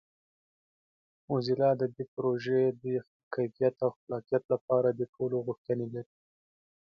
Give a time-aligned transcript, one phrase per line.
[1.29, 2.83] موزیلا د دې پروژې د
[3.33, 6.13] کیفیت او خلاقیت لپاره د ټولو غوښتنې لري.